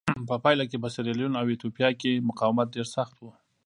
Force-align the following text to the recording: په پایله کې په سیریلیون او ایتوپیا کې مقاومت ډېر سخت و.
په 0.29 0.35
پایله 0.43 0.65
کې 0.69 0.77
په 0.83 0.87
سیریلیون 0.93 1.33
او 1.39 1.45
ایتوپیا 1.51 1.89
کې 1.99 2.25
مقاومت 2.29 2.67
ډېر 2.75 2.87
سخت 2.95 3.15
و. 3.19 3.23